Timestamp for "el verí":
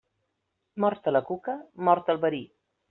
2.17-2.45